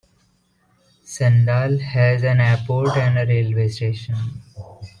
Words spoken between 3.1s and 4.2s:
a railway station.